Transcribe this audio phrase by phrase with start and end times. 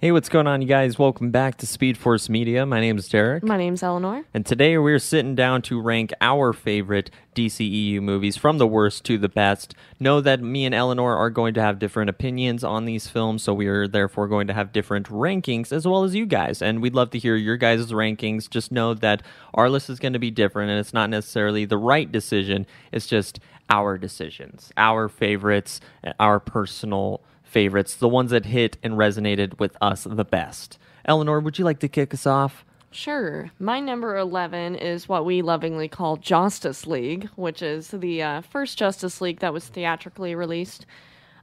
[0.00, 0.98] Hey, what's going on, you guys?
[0.98, 2.66] Welcome back to Speed Force Media.
[2.66, 3.42] My name is Derek.
[3.42, 4.24] My name's Eleanor.
[4.34, 9.16] And today we're sitting down to rank our favorite DCEU movies from the worst to
[9.16, 9.74] the best.
[9.98, 13.54] Know that me and Eleanor are going to have different opinions on these films, so
[13.54, 16.60] we are therefore going to have different rankings as well as you guys.
[16.60, 18.50] And we'd love to hear your guys' rankings.
[18.50, 19.22] Just know that
[19.54, 23.06] our list is going to be different, and it's not necessarily the right decision, it's
[23.06, 23.40] just
[23.70, 25.80] our decisions, our favorites,
[26.20, 30.78] our personal favorites, the ones that hit and resonated with us the best.
[31.04, 32.64] Eleanor, would you like to kick us off?
[32.90, 33.50] Sure.
[33.58, 38.78] My number 11 is what we lovingly call Justice League, which is the uh, first
[38.78, 40.86] Justice League that was theatrically released.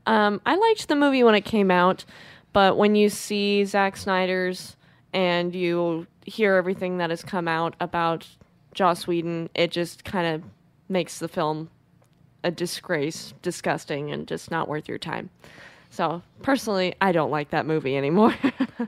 [0.08, 2.06] Um, I liked the movie when it came out,
[2.54, 4.76] but when you see Zack Snyder's
[5.14, 8.28] and you hear everything that has come out about
[8.74, 10.44] Joss Whedon, it just kind of
[10.90, 11.70] makes the film
[12.44, 15.30] a disgrace, disgusting, and just not worth your time.
[15.96, 18.36] So personally, I don't like that movie anymore.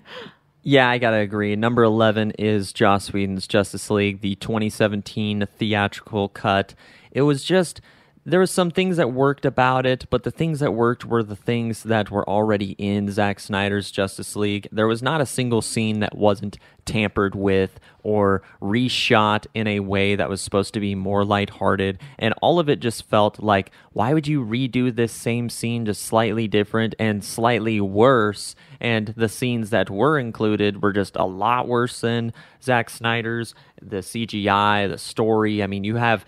[0.61, 1.55] yeah, I gotta agree.
[1.55, 6.75] Number eleven is Joss Whedon's Justice League, the 2017 theatrical cut.
[7.11, 7.80] It was just
[8.28, 11.33] there was some things that worked about it, but the things that worked were the
[11.33, 14.67] things that were already in Zack Snyder's Justice League.
[14.69, 20.17] There was not a single scene that wasn't tampered with or reshot in a way
[20.17, 24.14] that was supposed to be more lighthearted, and all of it just felt like, why
[24.14, 28.56] would you redo this same scene just slightly different and slightly worse?
[28.81, 33.56] And the scenes that were included were just a lot worse than Zack Snyder's.
[33.81, 35.64] The CGI, the story.
[35.64, 36.25] I mean, you have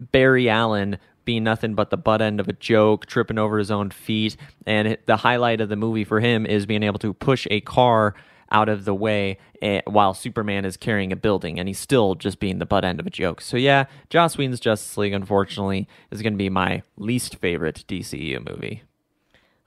[0.00, 3.90] Barry Allen being nothing but the butt end of a joke, tripping over his own
[3.90, 4.34] feet.
[4.64, 8.14] And the highlight of the movie for him is being able to push a car
[8.50, 12.40] out of the way eh, while Superman is carrying a building, and he's still just
[12.40, 13.42] being the butt end of a joke.
[13.42, 18.48] So yeah, Joss Whedon's Justice League, unfortunately, is going to be my least favorite DCU
[18.48, 18.84] movie.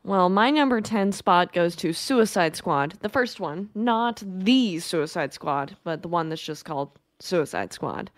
[0.04, 5.32] Well, my number 10 spot goes to Suicide Squad, the first one, not the Suicide
[5.32, 6.90] Squad, but the one that's just called
[7.20, 8.10] Suicide Squad.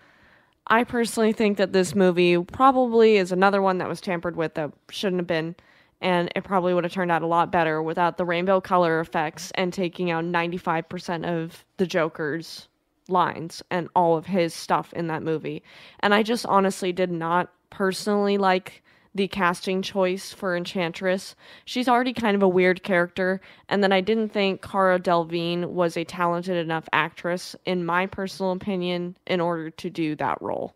[0.66, 4.72] I personally think that this movie probably is another one that was tampered with that
[4.90, 5.56] shouldn't have been,
[6.00, 9.50] and it probably would have turned out a lot better without the rainbow color effects
[9.56, 12.68] and taking out 95% of the Joker's
[13.08, 15.62] lines and all of his stuff in that movie.
[16.00, 18.83] And I just honestly did not personally like
[19.14, 21.36] the casting choice for Enchantress.
[21.64, 25.96] She's already kind of a weird character, and then I didn't think Cara Delevingne was
[25.96, 30.74] a talented enough actress, in my personal opinion, in order to do that role.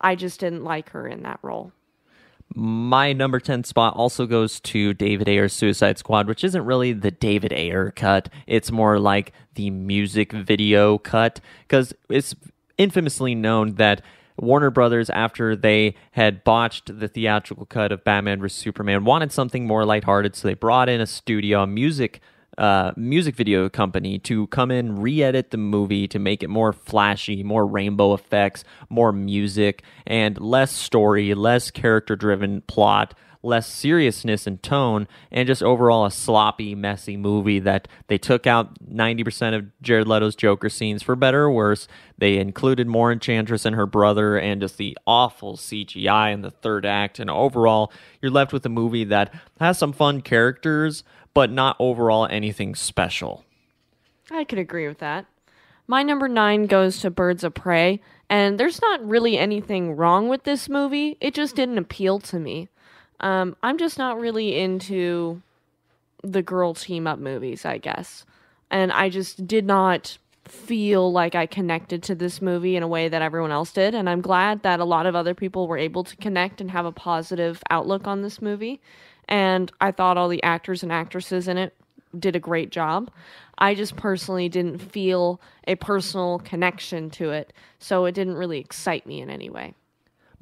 [0.00, 1.72] I just didn't like her in that role.
[2.54, 7.12] My number 10 spot also goes to David Ayer's Suicide Squad, which isn't really the
[7.12, 8.28] David Ayer cut.
[8.46, 12.34] It's more like the music video cut, because it's
[12.78, 14.02] infamously known that
[14.36, 18.58] Warner Brothers, after they had botched the theatrical cut of Batman vs.
[18.58, 22.20] Superman, wanted something more lighthearted, so they brought in a studio, a music
[22.58, 27.42] uh, music video company to come in, re-edit the movie to make it more flashy,
[27.42, 35.08] more rainbow effects, more music, and less story, less character-driven plot less seriousness and tone,
[35.30, 40.36] and just overall a sloppy, messy movie that they took out 90% of Jared Leto's
[40.36, 41.88] Joker scenes for better or worse.
[42.18, 46.84] They included more Enchantress and her brother, and just the awful CGI in the third
[46.84, 47.18] act.
[47.18, 51.02] And overall, you're left with a movie that has some fun characters,
[51.32, 53.44] but not overall anything special.
[54.30, 55.26] I could agree with that.
[55.86, 60.44] My number nine goes to Birds of Prey, and there's not really anything wrong with
[60.44, 61.16] this movie.
[61.20, 62.68] It just didn't appeal to me.
[63.20, 65.42] Um, I'm just not really into
[66.22, 68.24] the girl team up movies, I guess.
[68.70, 73.08] And I just did not feel like I connected to this movie in a way
[73.08, 73.94] that everyone else did.
[73.94, 76.86] And I'm glad that a lot of other people were able to connect and have
[76.86, 78.80] a positive outlook on this movie.
[79.28, 81.74] And I thought all the actors and actresses in it
[82.18, 83.10] did a great job.
[83.58, 87.52] I just personally didn't feel a personal connection to it.
[87.78, 89.74] So it didn't really excite me in any way.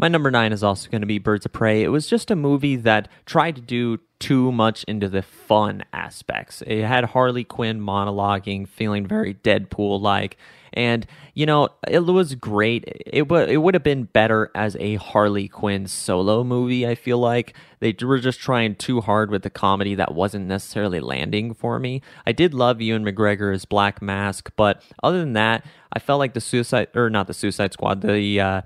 [0.01, 1.83] My number nine is also going to be Birds of Prey.
[1.83, 6.63] It was just a movie that tried to do too much into the fun aspects.
[6.67, 10.37] It had Harley Quinn monologuing, feeling very Deadpool like.
[10.73, 11.05] And,
[11.35, 12.85] you know, it was great.
[12.87, 17.19] It, w- it would have been better as a Harley Quinn solo movie, I feel
[17.19, 17.57] like.
[17.81, 22.03] They were just trying too hard with the comedy that wasn't necessarily landing for me.
[22.25, 26.35] I did love Ewan McGregor as Black Mask, but other than that, I felt like
[26.35, 28.63] the Suicide, or not the Suicide Squad, the, uh,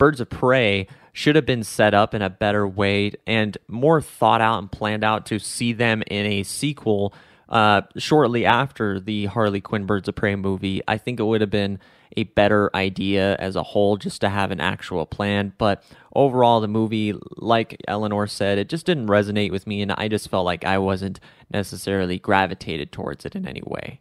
[0.00, 4.40] Birds of Prey should have been set up in a better way and more thought
[4.40, 7.12] out and planned out to see them in a sequel
[7.50, 11.50] uh, shortly after the Harley Quinn Birds of Prey movie, I think it would have
[11.50, 11.80] been
[12.16, 15.52] a better idea as a whole just to have an actual plan.
[15.58, 20.08] But overall, the movie, like Eleanor said, it just didn't resonate with me, and I
[20.08, 21.20] just felt like I wasn't
[21.52, 24.00] necessarily gravitated towards it in any way.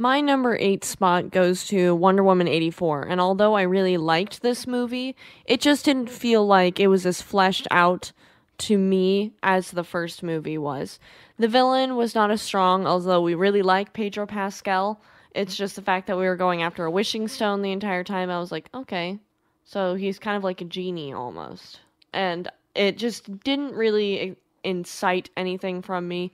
[0.00, 3.08] My number eight spot goes to Wonder Woman 84.
[3.08, 7.20] And although I really liked this movie, it just didn't feel like it was as
[7.20, 8.12] fleshed out
[8.58, 11.00] to me as the first movie was.
[11.36, 15.00] The villain was not as strong, although we really like Pedro Pascal.
[15.34, 18.30] It's just the fact that we were going after a wishing stone the entire time.
[18.30, 19.18] I was like, okay.
[19.64, 21.80] So he's kind of like a genie almost.
[22.12, 26.32] And it just didn't really incite anything from me.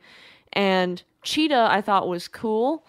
[0.52, 2.84] And Cheetah, I thought was cool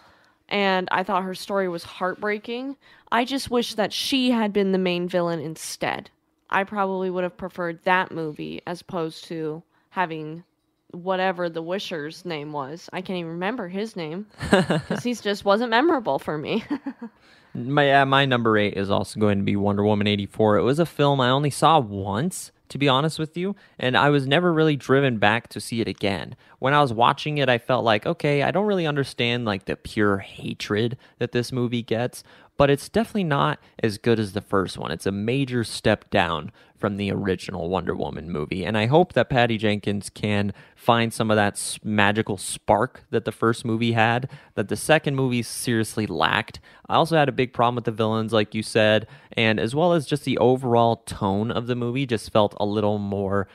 [0.50, 2.77] and I thought her story was heartbreaking.
[3.12, 6.09] I just wish that she had been the main villain instead.
[6.50, 10.44] I probably would have preferred that movie as opposed to having
[10.92, 12.89] whatever the Wisher's name was.
[12.94, 16.63] I can't even remember his name because he just wasn't memorable for me.
[17.53, 20.57] my uh, my number eight is also going to be Wonder Woman eighty four.
[20.57, 23.56] It was a film I only saw once, to be honest with you.
[23.80, 26.36] And I was never really driven back to see it again.
[26.60, 29.76] When I was watching it, I felt like, okay, I don't really understand like the
[29.76, 32.24] pure hatred that this movie gets,
[32.57, 34.92] but it's definitely not as good as the first one.
[34.92, 38.66] It's a major step down from the original Wonder Woman movie.
[38.66, 43.31] And I hope that Patty Jenkins can find some of that magical spark that the
[43.31, 46.60] first movie had, that the second movie seriously lacked.
[46.88, 49.94] I also had a big problem with the villains, like you said, and as well
[49.94, 53.48] as just the overall tone of the movie just felt a little more.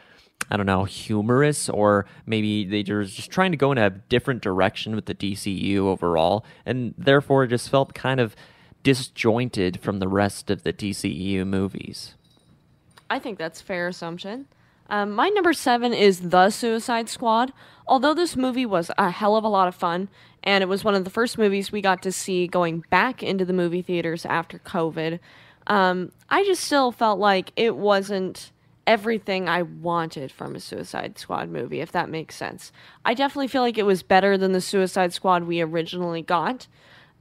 [0.51, 4.43] I don't know, humorous, or maybe they were just trying to go in a different
[4.43, 8.35] direction with the DCU overall, and therefore it just felt kind of
[8.83, 12.15] disjointed from the rest of the DCEU movies.
[13.09, 14.47] I think that's fair assumption.
[14.89, 17.53] Um, my number seven is The Suicide Squad.
[17.87, 20.09] Although this movie was a hell of a lot of fun,
[20.43, 23.45] and it was one of the first movies we got to see going back into
[23.45, 25.21] the movie theaters after COVID,
[25.67, 28.51] um, I just still felt like it wasn't
[28.87, 32.73] everything I wanted from a Suicide Squad movie, if that makes sense.
[33.05, 36.67] I definitely feel like it was better than the Suicide Squad we originally got.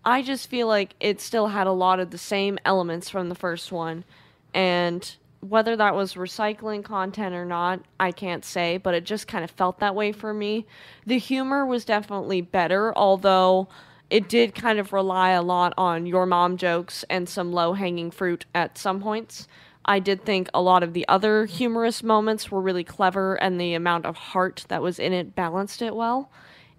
[0.05, 3.35] I just feel like it still had a lot of the same elements from the
[3.35, 4.05] first one,
[4.53, 9.43] and whether that was recycling content or not, I can't say, but it just kind
[9.43, 10.65] of felt that way for me.
[11.05, 13.69] The humor was definitely better, although
[14.09, 18.11] it did kind of rely a lot on your mom jokes and some low hanging
[18.11, 19.47] fruit at some points.
[19.85, 23.73] I did think a lot of the other humorous moments were really clever, and the
[23.73, 26.29] amount of heart that was in it balanced it well.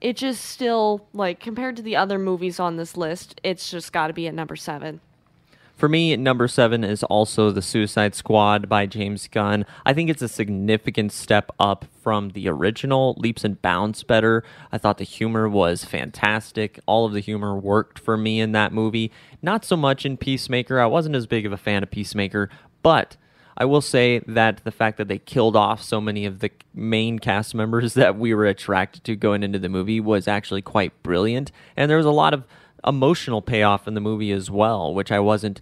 [0.01, 4.07] It just still, like, compared to the other movies on this list, it's just got
[4.07, 5.01] to be at number seven.
[5.77, 9.65] For me, number seven is also The Suicide Squad by James Gunn.
[9.87, 14.45] I think it's a significant step up from the original, leaps and bounds better.
[14.71, 16.81] I thought the humor was fantastic.
[16.85, 19.11] All of the humor worked for me in that movie.
[19.41, 20.79] Not so much in Peacemaker.
[20.79, 22.51] I wasn't as big of a fan of Peacemaker,
[22.83, 23.17] but
[23.57, 27.19] I will say that the fact that they killed off so many of the main
[27.19, 31.53] cast members that we were attracted to going into the movie was actually quite brilliant.
[31.77, 32.45] And there was a lot of
[32.87, 35.61] emotional payoff in the movie as well, which I wasn't,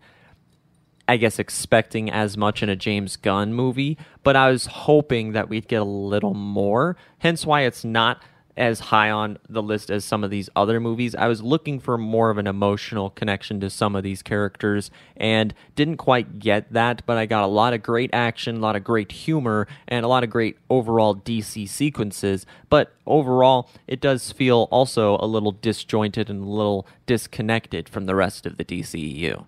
[1.07, 5.49] I guess, expecting as much in a James Gunn movie, but I was hoping that
[5.49, 6.97] we'd get a little more.
[7.19, 8.23] Hence why it's not
[8.59, 11.15] as high on the list as some of these other movies.
[11.15, 15.55] I was looking for more of an emotional connection to some of these characters and
[15.77, 18.83] didn't quite get that, but I got a lot of great action, a lot of
[18.83, 22.45] great humor, and a lot of great overall DC sequences.
[22.69, 28.17] But overall, it does feel also a little disjointed and a little disconnected from the
[28.17, 29.47] rest of the DCEU.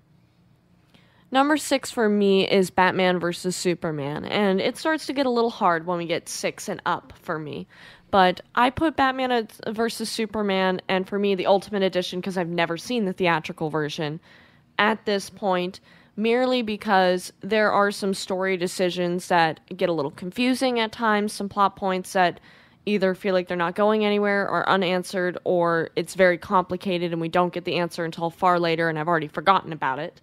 [1.33, 5.51] Number six for me is Batman versus Superman, and it starts to get a little
[5.51, 7.69] hard when we get six and up for me.
[8.11, 12.77] But I put Batman versus Superman, and for me, the Ultimate Edition, because I've never
[12.77, 14.21] seen the theatrical version
[14.79, 15.81] at this point,
[16.17, 21.49] merely because there are some story decisions that get a little confusing at times, some
[21.49, 22.41] plot points that
[22.87, 27.29] either feel like they're not going anywhere or unanswered, or it's very complicated and we
[27.29, 30.21] don't get the answer until far later and I've already forgotten about it.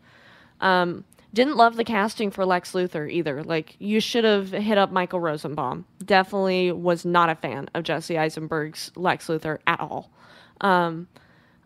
[0.59, 3.43] Um, didn't love the casting for Lex Luthor either.
[3.43, 5.85] Like, you should have hit up Michael Rosenbaum.
[6.03, 10.09] Definitely was not a fan of Jesse Eisenberg's Lex Luthor at all.
[10.61, 11.07] Um,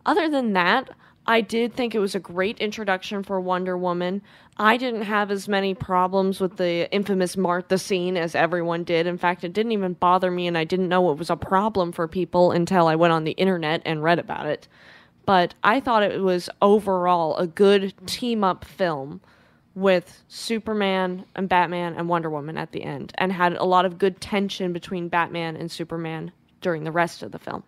[0.04, 0.90] other than that,
[1.26, 4.22] I did think it was a great introduction for Wonder Woman.
[4.56, 9.06] I didn't have as many problems with the infamous Martha scene as everyone did.
[9.06, 11.92] In fact, it didn't even bother me, and I didn't know it was a problem
[11.92, 14.66] for people until I went on the internet and read about it.
[15.24, 19.20] But I thought it was overall a good team up film
[19.74, 23.98] with Superman and Batman and Wonder Woman at the end and had a lot of
[23.98, 27.62] good tension between Batman and Superman during the rest of the film.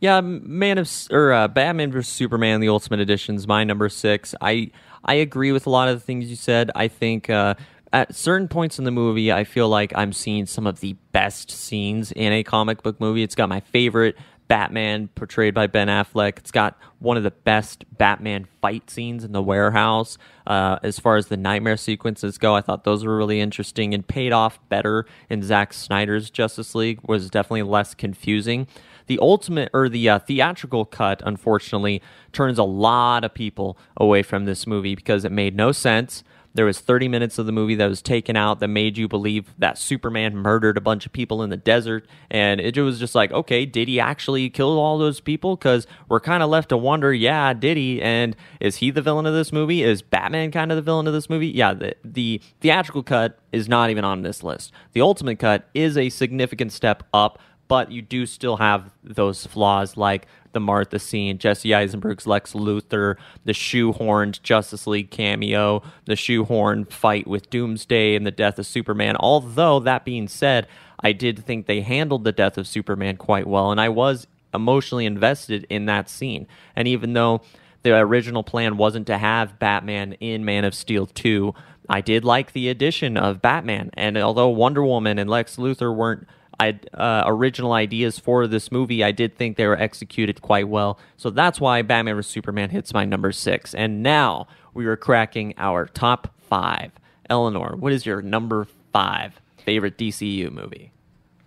[0.00, 4.34] Yeah, Man of or uh, Batman vs Superman: The Ultimate Edition is my number six.
[4.40, 4.70] I
[5.04, 6.70] I agree with a lot of the things you said.
[6.74, 7.54] I think uh,
[7.92, 11.50] at certain points in the movie, I feel like I'm seeing some of the best
[11.50, 13.22] scenes in a comic book movie.
[13.22, 14.16] It's got my favorite
[14.48, 16.38] Batman portrayed by Ben Affleck.
[16.38, 20.18] It's got one of the best Batman fight scenes in the warehouse.
[20.46, 24.06] Uh, as far as the nightmare sequences go, I thought those were really interesting and
[24.06, 27.00] paid off better in Zack Snyder's Justice League.
[27.06, 28.66] Was definitely less confusing.
[29.06, 32.00] The ultimate or the uh, theatrical cut, unfortunately,
[32.32, 36.24] turns a lot of people away from this movie because it made no sense.
[36.54, 39.52] There was 30 minutes of the movie that was taken out that made you believe
[39.58, 42.06] that Superman murdered a bunch of people in the desert.
[42.30, 45.56] And it was just like, okay, did he actually kill all those people?
[45.56, 48.00] Because we're kind of left to wonder, yeah, did he?
[48.00, 49.82] And is he the villain of this movie?
[49.82, 51.48] Is Batman kind of the villain of this movie?
[51.48, 54.72] Yeah, the, the theatrical cut is not even on this list.
[54.92, 59.96] The ultimate cut is a significant step up but you do still have those flaws
[59.96, 66.90] like the Martha scene, Jesse Eisenberg's Lex Luthor, the shoehorned Justice League cameo, the shoehorned
[66.90, 69.16] fight with Doomsday and the death of Superman.
[69.20, 70.66] Although, that being said,
[71.00, 75.04] I did think they handled the death of Superman quite well, and I was emotionally
[75.04, 76.46] invested in that scene.
[76.74, 77.42] And even though
[77.82, 81.54] the original plan wasn't to have Batman in Man of Steel 2,
[81.88, 83.90] I did like the addition of Batman.
[83.94, 86.26] And although Wonder Woman and Lex Luthor weren't
[86.60, 90.98] I uh, original ideas for this movie, I did think they were executed quite well.
[91.16, 93.74] So that's why Batman vs Superman hits my number six.
[93.74, 96.92] And now we are cracking our top five.
[97.30, 100.92] Eleanor, what is your number five favorite DCU movie?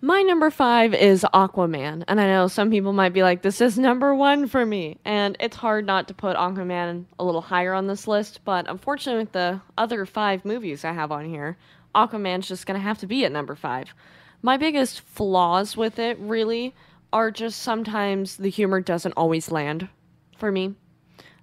[0.00, 2.04] My number five is Aquaman.
[2.06, 4.98] And I know some people might be like, this is number one for me.
[5.04, 8.40] And it's hard not to put Aquaman a little higher on this list.
[8.44, 11.56] But unfortunately, with the other five movies I have on here,
[11.96, 13.92] Aquaman's just going to have to be at number five.
[14.42, 16.74] My biggest flaws with it really
[17.12, 19.88] are just sometimes the humor doesn't always land
[20.36, 20.74] for me.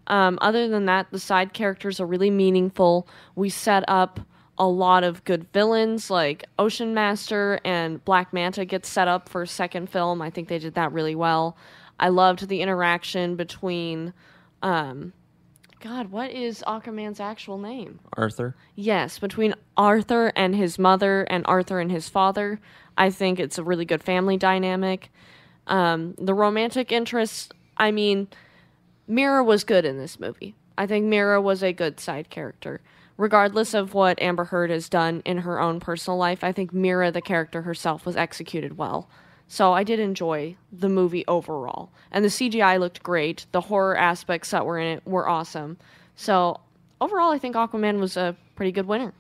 [0.08, 3.08] Um, other than that, the side characters are really meaningful.
[3.36, 4.20] We set up
[4.58, 9.42] a lot of good villains like Ocean Master and Black Manta gets set up for
[9.42, 10.22] a second film.
[10.22, 11.58] I think they did that really well.
[12.00, 14.14] I loved the interaction between
[14.62, 15.12] um,
[15.86, 18.00] God, what is Aquaman's actual name?
[18.14, 18.56] Arthur.
[18.76, 22.60] Yes, between Arthur and his mother and Arthur and his father.
[22.98, 25.12] I think it's a really good family dynamic.
[25.68, 28.28] Um, the romantic interests, I mean,
[29.08, 30.56] Mira was good in this movie.
[30.78, 32.82] I think Mira was a good side character.
[33.18, 37.12] Regardless of what Amber Heard has done in her own personal life, I think Mira,
[37.12, 39.10] the character herself, was executed well.
[39.48, 41.92] So I did enjoy the movie overall.
[42.12, 43.46] And the CGI looked great.
[43.52, 45.78] The horror aspects that were in it were awesome.
[46.16, 46.60] So
[47.00, 49.14] overall, I think Aquaman was a pretty good winner.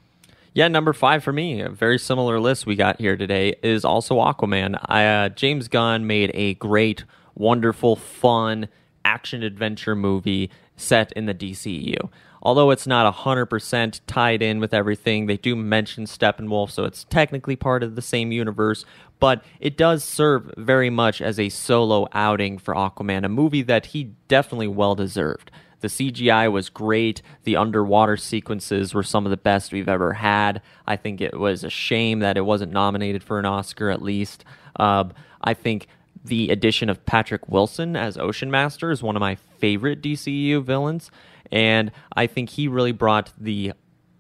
[0.55, 4.15] Yeah, number five for me, a very similar list we got here today, is also
[4.19, 4.79] Aquaman.
[4.85, 7.03] I, uh, James Gunn made a great,
[7.35, 8.69] wonderful, fun
[9.03, 12.09] action adventure movie set in the DCEU.
[12.41, 17.57] Although it's not 100% tied in with everything, they do mention Steppenwolf, so it's technically
[17.57, 18.85] part of the same universe,
[19.19, 23.87] but it does serve very much as a solo outing for Aquaman, a movie that
[23.87, 25.51] he definitely well deserved.
[25.85, 27.21] The CGI was great.
[27.43, 30.63] The underwater sequences were some of the best we've ever had.
[30.87, 34.43] I think it was a shame that it wasn't nominated for an Oscar at least.
[34.79, 35.03] Uh,
[35.43, 35.87] I think
[36.23, 41.11] the addition of Patrick Wilson as Ocean Master is one of my favorite DCU villains.
[41.51, 43.73] And I think he really brought the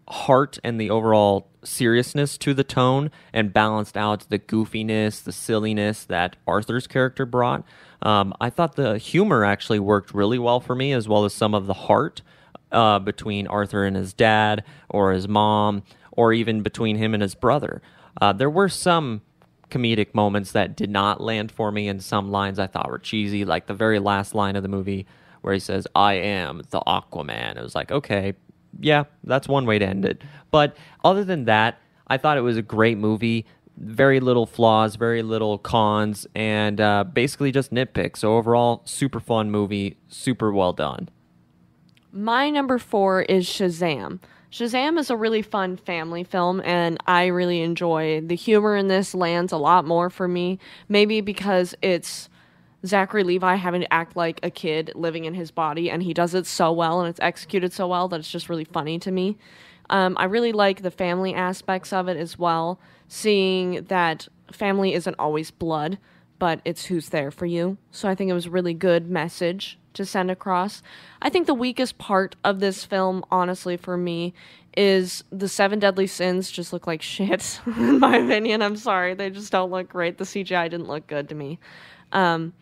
[0.07, 6.05] heart and the overall seriousness to the tone and balanced out the goofiness, the silliness
[6.05, 7.63] that Arthur's character brought.
[8.01, 11.55] Um, I thought the humor actually worked really well for me, as well as some
[11.55, 12.21] of the heart
[12.71, 17.35] uh, between Arthur and his dad, or his mom, or even between him and his
[17.35, 17.81] brother.
[18.21, 19.21] Uh, there were some
[19.69, 23.43] comedic moments that did not land for me, and some lines I thought were cheesy,
[23.43, 25.07] like the very last line of the movie
[25.41, 27.57] where he says, I am the Aquaman.
[27.57, 28.33] It was like, okay,
[28.79, 30.21] yeah, that's one way to end it.
[30.51, 33.45] But other than that, I thought it was a great movie.
[33.77, 38.17] Very little flaws, very little cons, and uh, basically just nitpicks.
[38.17, 41.09] So overall, super fun movie, super well done.
[42.11, 44.19] My number four is Shazam.
[44.49, 49.13] Shazam is a really fun family film, and I really enjoy the humor in this.
[49.13, 52.29] Lands a lot more for me, maybe because it's
[52.85, 56.33] Zachary Levi having to act like a kid living in his body, and he does
[56.33, 59.37] it so well and it's executed so well that it's just really funny to me.
[59.89, 65.15] Um, I really like the family aspects of it as well, seeing that family isn't
[65.19, 65.97] always blood,
[66.39, 67.77] but it's who's there for you.
[67.91, 70.81] So I think it was a really good message to send across.
[71.21, 74.33] I think the weakest part of this film, honestly, for me,
[74.75, 78.61] is the seven deadly sins just look like shit, in my opinion.
[78.61, 79.13] I'm sorry.
[79.13, 80.17] They just don't look great.
[80.17, 81.59] The CGI didn't look good to me.
[82.11, 82.53] Um,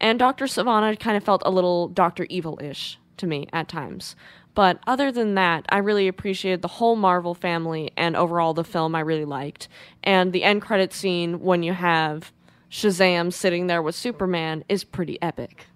[0.00, 0.46] And Dr.
[0.46, 2.26] Sivana kind of felt a little Dr.
[2.28, 4.16] Evil ish to me at times.
[4.54, 8.94] But other than that, I really appreciated the whole Marvel family and overall the film
[8.94, 9.68] I really liked.
[10.02, 12.32] And the end credit scene when you have
[12.70, 15.66] Shazam sitting there with Superman is pretty epic.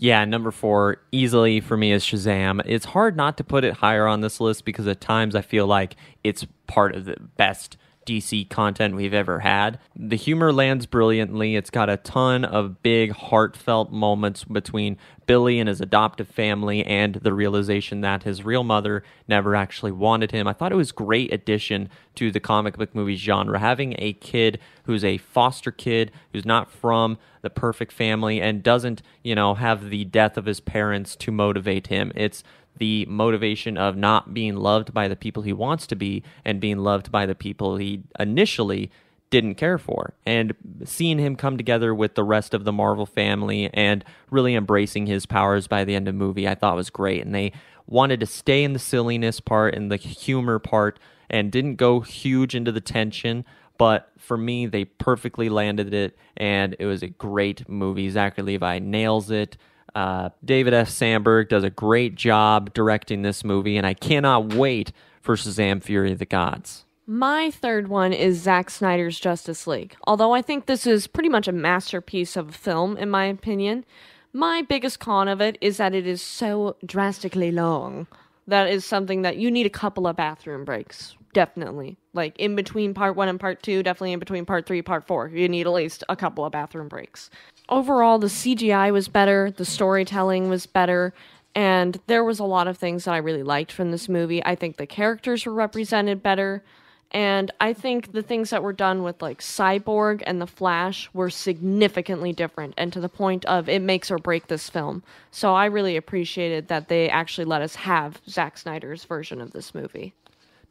[0.00, 2.62] Yeah, number four, easily for me is Shazam.
[2.64, 5.66] It's hard not to put it higher on this list because at times I feel
[5.66, 7.76] like it's part of the best
[8.08, 9.78] DC content we've ever had.
[9.94, 11.56] The humor lands brilliantly.
[11.56, 14.96] It's got a ton of big, heartfelt moments between
[15.26, 20.30] Billy and his adoptive family and the realization that his real mother never actually wanted
[20.30, 20.48] him.
[20.48, 24.58] I thought it was great addition to the comic book movie genre having a kid
[24.84, 29.90] who's a foster kid who's not from the perfect family and doesn't, you know, have
[29.90, 32.10] the death of his parents to motivate him.
[32.14, 32.42] It's
[32.78, 36.78] the motivation of not being loved by the people he wants to be and being
[36.78, 38.90] loved by the people he initially
[39.30, 40.14] didn't care for.
[40.24, 40.54] And
[40.84, 45.26] seeing him come together with the rest of the Marvel family and really embracing his
[45.26, 47.24] powers by the end of the movie, I thought was great.
[47.24, 47.52] And they
[47.86, 50.98] wanted to stay in the silliness part and the humor part
[51.30, 53.44] and didn't go huge into the tension.
[53.76, 58.10] But for me, they perfectly landed it, and it was a great movie.
[58.10, 59.56] Zachary Levi nails it.
[59.98, 60.88] Uh, David F.
[60.88, 66.12] Sandberg does a great job directing this movie, and I cannot wait for Shazam Fury
[66.12, 66.84] of the Gods.
[67.04, 69.96] My third one is Zack Snyder's Justice League.
[70.06, 73.84] Although I think this is pretty much a masterpiece of a film, in my opinion,
[74.32, 78.06] my biggest con of it is that it is so drastically long.
[78.46, 81.16] That is something that you need a couple of bathroom breaks.
[81.32, 81.98] Definitely.
[82.14, 85.26] Like in between part one and part two, definitely in between part three, part four.
[85.28, 87.30] You need at least a couple of bathroom breaks
[87.68, 91.12] overall, the CGI was better, the storytelling was better,
[91.54, 94.44] and there was a lot of things that I really liked from this movie.
[94.44, 96.62] I think the characters were represented better.
[97.10, 101.30] And I think the things that were done with like Cyborg and the Flash were
[101.30, 105.02] significantly different and to the point of it makes or break this film.
[105.30, 109.74] So I really appreciated that they actually let us have Zack Snyder's version of this
[109.74, 110.12] movie.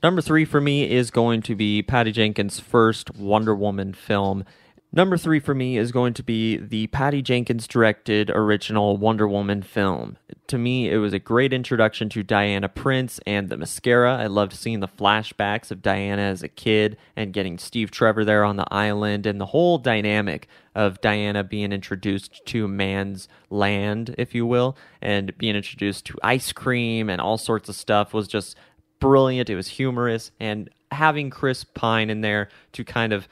[0.04, 4.46] Number three for me is going to be Patty Jenkins' first Wonder Woman film.
[4.94, 9.62] Number three for me is going to be the Patty Jenkins directed original Wonder Woman
[9.62, 10.18] film.
[10.48, 14.18] To me, it was a great introduction to Diana Prince and Themyscira.
[14.18, 18.46] I loved seeing the flashbacks of Diana as a kid and getting Steve Trevor there
[18.46, 24.34] on the island and the whole dynamic of Diana being introduced to man's land, if
[24.34, 28.56] you will, and being introduced to ice cream and all sorts of stuff was just
[29.02, 29.50] brilliant.
[29.50, 33.28] It was humorous, and having Chris Pine in there to kind of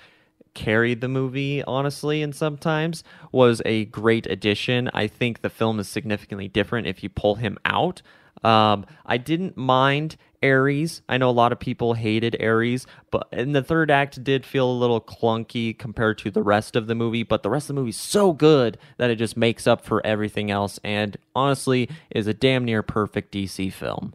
[0.55, 4.89] carried the movie, honestly, and sometimes was a great addition.
[4.93, 8.01] I think the film is significantly different if you pull him out.
[8.43, 11.01] Um, I didn't mind Ares.
[11.09, 14.69] I know a lot of people hated Ares, but in the third act did feel
[14.69, 17.81] a little clunky compared to the rest of the movie, but the rest of the
[17.81, 22.27] movie is so good that it just makes up for everything else and honestly is
[22.27, 24.13] a damn near perfect DC film.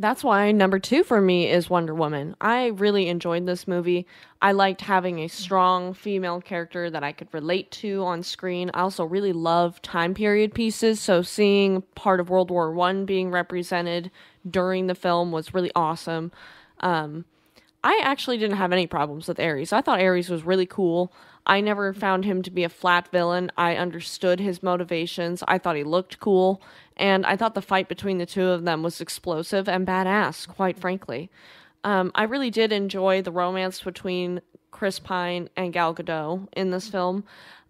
[0.00, 2.36] That's why number two for me is Wonder Woman.
[2.40, 4.06] I really enjoyed this movie.
[4.40, 8.70] I liked having a strong female character that I could relate to on screen.
[8.74, 13.32] I also really love time period pieces, so seeing part of World War One being
[13.32, 14.12] represented
[14.48, 16.30] during the film was really awesome.
[16.78, 17.24] Um,
[17.82, 19.72] I actually didn't have any problems with Ares.
[19.72, 21.12] I thought Ares was really cool.
[21.46, 23.50] I never found him to be a flat villain.
[23.56, 25.42] I understood his motivations.
[25.48, 26.60] I thought he looked cool.
[26.98, 30.78] And I thought the fight between the two of them was explosive and badass, quite
[30.78, 31.30] frankly.
[31.84, 36.88] Um, I really did enjoy the romance between Chris Pine and Gal Gadot in this
[36.88, 37.24] film.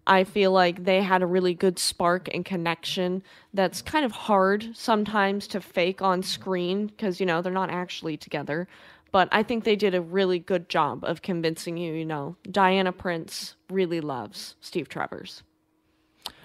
[0.07, 3.21] I feel like they had a really good spark and connection
[3.53, 8.17] that's kind of hard sometimes to fake on screen because, you know, they're not actually
[8.17, 8.67] together.
[9.11, 12.91] But I think they did a really good job of convincing you, you know, Diana
[12.91, 15.43] Prince really loves Steve Trevor's.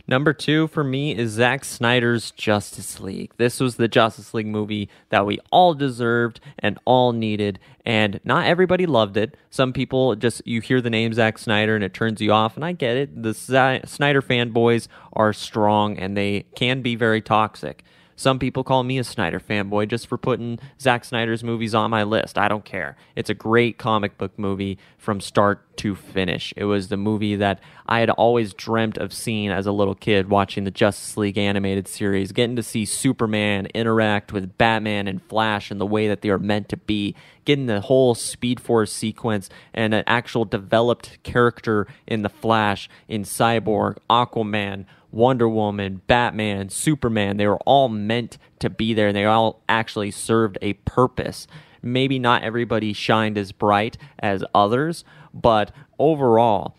[0.06, 3.32] Number two for me is Zack Snyder's Justice League.
[3.38, 8.46] This was the Justice League movie that we all deserved and all needed, and not
[8.46, 9.34] everybody loved it.
[9.48, 12.64] Some people just, you hear the name Zack Snyder and it turns you off, and
[12.64, 13.22] I get it.
[13.22, 17.82] The Snyder fanboys are strong and they can be very toxic.
[18.16, 22.04] Some people call me a Snyder fanboy just for putting Zack Snyder's movies on my
[22.04, 22.38] list.
[22.38, 22.96] I don't care.
[23.16, 26.54] It's a great comic book movie from start to finish.
[26.56, 30.30] It was the movie that I had always dreamt of seeing as a little kid
[30.30, 35.70] watching the Justice League animated series, getting to see Superman interact with Batman and Flash
[35.70, 39.50] in the way that they are meant to be, getting the whole Speed Force sequence
[39.74, 47.36] and an actual developed character in the Flash, in Cyborg, Aquaman, Wonder Woman, Batman, Superman,
[47.36, 51.46] they were all meant to be there and they all actually served a purpose.
[51.82, 56.76] Maybe not everybody shined as bright as others, but overall,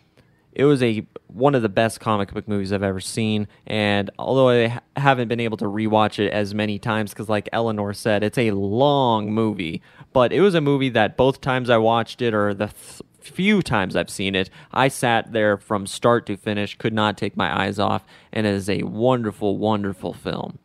[0.52, 3.48] it was a one of the best comic book movies I've ever seen.
[3.66, 7.48] And although I ha- haven't been able to rewatch it as many times, because like
[7.52, 9.80] Eleanor said, it's a long movie,
[10.12, 13.62] but it was a movie that both times I watched it or the th- few
[13.62, 17.64] times I've seen it, I sat there from start to finish, could not take my
[17.64, 20.58] eyes off, and it is a wonderful, wonderful film.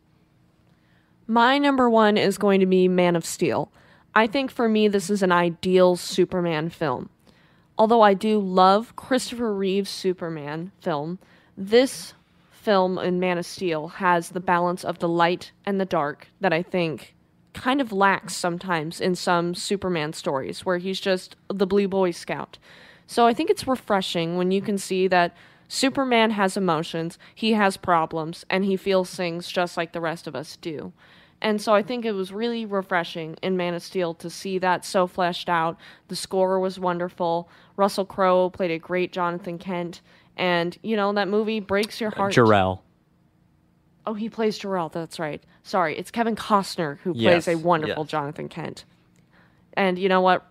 [1.26, 3.70] My number one is going to be Man of Steel.
[4.14, 7.08] I think for me, this is an ideal Superman film.
[7.78, 11.18] Although I do love Christopher Reeve's Superman film,
[11.56, 12.14] this
[12.50, 16.52] film in Man of Steel has the balance of the light and the dark that
[16.52, 17.14] I think
[17.54, 22.58] kind of lacks sometimes in some Superman stories where he's just the blue boy scout.
[23.06, 25.36] So I think it's refreshing when you can see that
[25.68, 30.36] Superman has emotions, he has problems, and he feels things just like the rest of
[30.36, 30.92] us do.
[31.40, 34.84] And so I think it was really refreshing in Man of Steel to see that
[34.84, 35.76] so fleshed out.
[36.08, 37.48] The score was wonderful.
[37.76, 40.02] Russell Crowe played a great Jonathan Kent.
[40.36, 42.32] And, you know, that movie breaks your heart.
[42.32, 42.82] Jor-El.
[44.06, 44.88] Oh, he plays Jor-El.
[44.88, 45.42] That's right.
[45.62, 48.10] Sorry, it's Kevin Costner who Yes, plays a wonderful yes.
[48.10, 48.84] Jonathan Kent.
[49.74, 50.46] And you know what?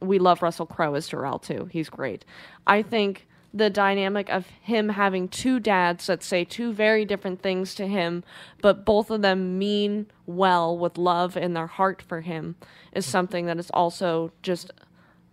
[0.00, 1.68] We love Russell Crowe as Jor-El too.
[1.72, 2.24] He's great.
[2.66, 7.74] I think the dynamic of him having two dads that say two very different things
[7.76, 8.22] to him,
[8.60, 12.56] but both of them mean well with love in their heart for him
[12.92, 14.70] is something that is also just,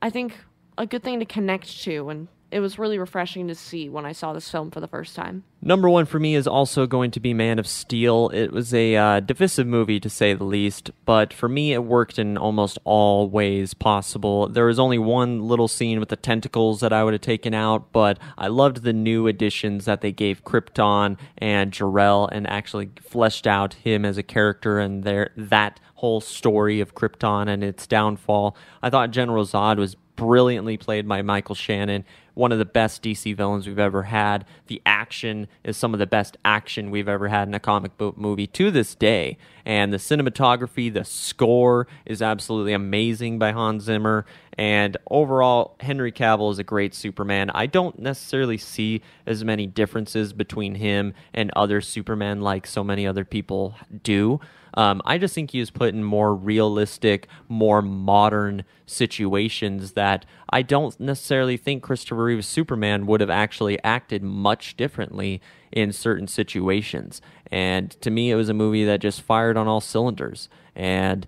[0.01, 0.37] I think,
[0.77, 2.09] a good thing to connect to.
[2.09, 5.13] And it was really refreshing to see when I saw this film for the first
[5.13, 5.43] time.
[5.61, 8.29] Number one for me is also going to be Man of Steel.
[8.29, 12.17] It was a uh, divisive movie to say the least, but for me it worked
[12.17, 14.47] in almost all ways possible.
[14.47, 17.91] There was only one little scene with the tentacles that I would have taken out,
[17.91, 23.45] but I loved the new additions that they gave Krypton and Jor-El and actually fleshed
[23.45, 28.55] out him as a character and their that whole story of Krypton and its downfall.
[28.81, 32.05] I thought General Zod was brilliantly played by Michael Shannon.
[32.33, 34.45] One of the best DC villains we've ever had.
[34.67, 38.17] The action is some of the best action we've ever had in a comic book
[38.17, 39.37] movie to this day.
[39.65, 44.25] And the cinematography, the score is absolutely amazing by Hans Zimmer.
[44.57, 47.49] And overall, Henry Cavill is a great Superman.
[47.51, 53.07] I don't necessarily see as many differences between him and other Supermen like so many
[53.07, 54.39] other people do.
[54.75, 60.61] Um, I just think he was put in more realistic, more modern situations that I
[60.61, 67.21] don't necessarily think Christopher Reeve's Superman would have actually acted much differently in certain situations.
[67.51, 70.49] And to me, it was a movie that just fired on all cylinders.
[70.75, 71.27] And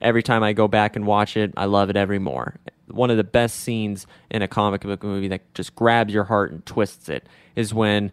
[0.00, 2.58] every time I go back and watch it, I love it every more.
[2.86, 6.52] One of the best scenes in a comic book movie that just grabs your heart
[6.52, 8.12] and twists it is when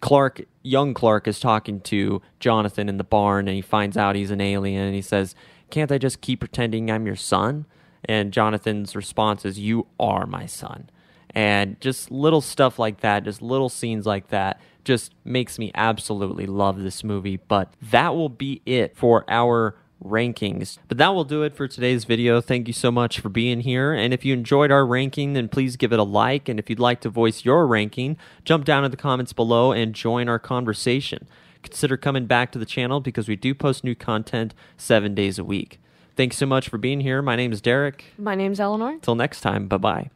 [0.00, 4.30] Clark, young Clark, is talking to Jonathan in the barn and he finds out he's
[4.30, 5.34] an alien and he says,
[5.70, 7.66] Can't I just keep pretending I'm your son?
[8.04, 10.90] And Jonathan's response is, You are my son.
[11.34, 16.46] And just little stuff like that, just little scenes like that, just makes me absolutely
[16.46, 17.36] love this movie.
[17.36, 20.78] But that will be it for our rankings.
[20.88, 22.40] But that will do it for today's video.
[22.40, 23.92] Thank you so much for being here.
[23.92, 26.48] And if you enjoyed our ranking, then please give it a like.
[26.48, 29.94] And if you'd like to voice your ranking, jump down in the comments below and
[29.94, 31.28] join our conversation.
[31.62, 35.44] Consider coming back to the channel because we do post new content seven days a
[35.44, 35.80] week.
[36.16, 37.22] Thanks so much for being here.
[37.22, 38.06] My name is Derek.
[38.18, 38.98] My name's Eleanor.
[39.02, 40.10] Till next time, bye bye.